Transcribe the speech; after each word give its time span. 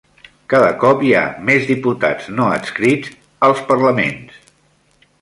Cada 0.53 0.71
cop 0.83 1.03
hi 1.07 1.11
ha 1.17 1.25
més 1.51 1.69
diputats 1.73 2.33
no 2.39 2.49
adscrits 2.57 3.15
als 3.49 3.65
parlaments 3.73 4.45